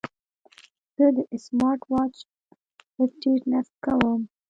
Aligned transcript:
زه 0.95 1.05
د 1.15 1.17
سمارټ 1.45 1.81
واچ 1.91 2.15
اپډیټ 3.03 3.41
نصب 3.51 3.75
کوم. 3.85 4.21